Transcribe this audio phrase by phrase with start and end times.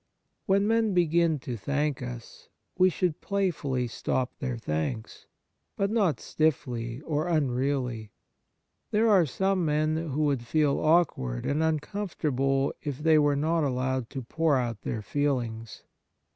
[0.47, 5.27] When men begin to thank us, we should play fully stop their thanks,
[5.75, 8.09] but not stiffly or unreally.
[8.89, 14.09] There are some men who would feel awkward and uncomfortable if they were not allowed
[14.09, 15.83] to pour out their feelings.